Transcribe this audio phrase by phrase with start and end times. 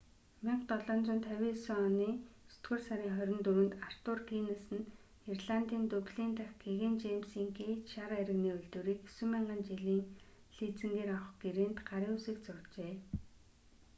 [0.43, 2.07] 1759 оны
[2.51, 4.89] есдүгээр сарын 24-нд артур гиннес нь
[5.33, 10.01] ирландын дублин дахь гэгээн жэймсийн гэйт шар айрагны үйлдвэрийг 9,000 жилийн
[10.57, 12.93] лизингээр авах гэрээнд гарын үсэг зуржээ